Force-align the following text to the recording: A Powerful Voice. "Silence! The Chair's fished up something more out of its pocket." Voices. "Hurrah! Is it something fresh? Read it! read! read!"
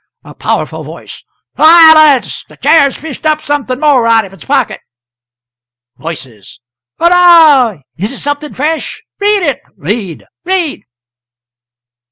A 0.23 0.33
Powerful 0.33 0.83
Voice. 0.83 1.23
"Silence! 1.55 2.43
The 2.49 2.57
Chair's 2.57 2.97
fished 2.97 3.23
up 3.23 3.39
something 3.39 3.79
more 3.79 4.07
out 4.07 4.25
of 4.25 4.33
its 4.33 4.43
pocket." 4.45 4.81
Voices. 5.97 6.59
"Hurrah! 6.97 7.81
Is 7.99 8.11
it 8.11 8.17
something 8.17 8.55
fresh? 8.55 9.03
Read 9.19 9.43
it! 9.43 9.61
read! 9.77 10.25
read!" 10.43 10.85